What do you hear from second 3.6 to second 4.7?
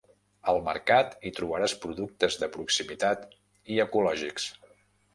i ecològics.